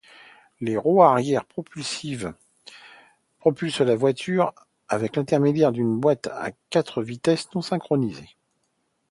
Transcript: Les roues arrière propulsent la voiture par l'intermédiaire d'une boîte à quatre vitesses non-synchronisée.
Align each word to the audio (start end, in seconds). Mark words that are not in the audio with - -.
Les 0.61 0.77
roues 0.77 1.03
arrière 1.03 1.45
propulsent 1.45 2.31
la 3.81 3.95
voiture 3.95 4.51
par 4.87 4.97
l'intermédiaire 4.97 5.71
d'une 5.71 5.99
boîte 5.99 6.25
à 6.25 6.49
quatre 6.71 7.03
vitesses 7.03 7.53
non-synchronisée. 7.53 8.31